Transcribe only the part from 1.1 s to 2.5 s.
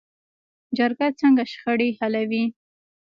څنګه شخړې حلوي؟